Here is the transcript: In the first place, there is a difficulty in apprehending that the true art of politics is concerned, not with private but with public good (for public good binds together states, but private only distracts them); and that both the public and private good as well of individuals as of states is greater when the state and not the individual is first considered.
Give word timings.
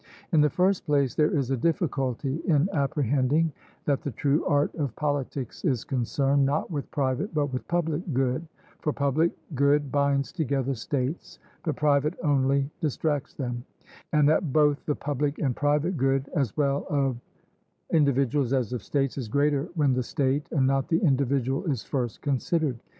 In 0.31 0.41
the 0.41 0.49
first 0.49 0.83
place, 0.87 1.13
there 1.13 1.29
is 1.29 1.51
a 1.51 1.55
difficulty 1.55 2.37
in 2.45 2.67
apprehending 2.73 3.51
that 3.85 4.01
the 4.01 4.09
true 4.09 4.43
art 4.47 4.73
of 4.73 4.95
politics 4.95 5.63
is 5.63 5.83
concerned, 5.83 6.43
not 6.43 6.71
with 6.71 6.89
private 6.89 7.31
but 7.35 7.53
with 7.53 7.67
public 7.67 8.11
good 8.11 8.47
(for 8.79 8.91
public 8.93 9.31
good 9.53 9.91
binds 9.91 10.31
together 10.31 10.73
states, 10.73 11.37
but 11.63 11.75
private 11.75 12.15
only 12.23 12.67
distracts 12.79 13.35
them); 13.35 13.63
and 14.11 14.27
that 14.27 14.51
both 14.51 14.83
the 14.87 14.95
public 14.95 15.37
and 15.37 15.55
private 15.55 15.97
good 15.97 16.31
as 16.35 16.57
well 16.57 16.87
of 16.89 17.15
individuals 17.93 18.53
as 18.53 18.73
of 18.73 18.81
states 18.81 19.19
is 19.19 19.27
greater 19.27 19.69
when 19.75 19.93
the 19.93 20.01
state 20.01 20.47
and 20.51 20.65
not 20.65 20.87
the 20.87 20.97
individual 21.01 21.63
is 21.65 21.83
first 21.83 22.23
considered. 22.23 22.79